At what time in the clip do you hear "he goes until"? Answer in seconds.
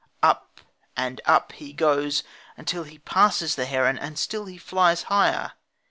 1.51-2.85